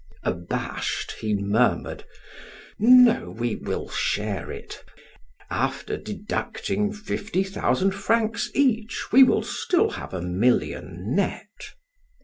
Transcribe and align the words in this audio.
Abashed, 0.23 1.11
he 1.21 1.35
murmured: 1.35 2.05
"No, 2.79 3.29
we 3.29 3.53
will 3.55 3.87
share 3.87 4.49
it. 4.51 4.83
After 5.51 5.95
deducting 5.95 6.91
fifty 6.91 7.43
thousand 7.43 7.91
francs 7.91 8.49
each 8.55 9.11
we 9.11 9.21
will 9.21 9.43
still 9.43 9.91
have 9.91 10.11
a 10.15 10.21
million 10.23 11.13
net." 11.15 11.75